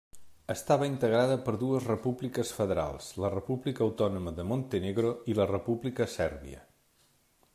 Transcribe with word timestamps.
Estava 0.51 0.85
integrada 0.91 1.35
per 1.49 1.53
dues 1.63 1.83
repúbliques 1.89 2.53
federals: 2.61 3.11
la 3.25 3.31
República 3.35 3.85
Autònoma 3.89 4.35
de 4.41 4.45
Montenegro 4.53 5.15
i 5.33 5.39
la 5.41 5.47
República 5.55 6.09
Sèrbia. 6.17 6.65